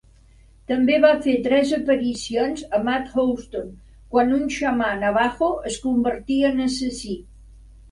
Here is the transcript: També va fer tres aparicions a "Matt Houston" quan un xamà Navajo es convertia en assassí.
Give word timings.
També 0.69 0.93
va 1.01 1.09
fer 1.25 1.35
tres 1.47 1.73
aparicions 1.77 2.63
a 2.79 2.79
"Matt 2.87 3.13
Houston" 3.25 3.69
quan 4.15 4.35
un 4.41 4.49
xamà 4.57 4.89
Navajo 5.05 5.53
es 5.73 5.81
convertia 5.87 6.53
en 6.57 6.67
assassí. 6.69 7.17